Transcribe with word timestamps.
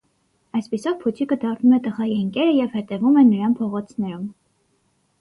Այսպիսով 0.59 0.95
փուչիկը 1.03 1.37
դառնում 1.43 1.77
է 1.79 1.81
տղայի 1.89 2.17
ընկերը 2.23 2.57
և 2.63 2.81
հետևում 2.81 3.23
է 3.25 3.29
նրան 3.31 3.57
փողոցներում։ 3.63 4.29